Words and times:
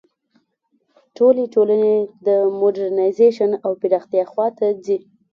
ټولې 1.17 1.43
ټولنې 1.53 1.95
د 2.27 2.29
موډرنیزېشن 2.59 3.51
او 3.65 3.71
پراختیا 3.81 4.23
خوا 4.31 4.47
ته 4.57 4.67
ځي. 4.85 4.97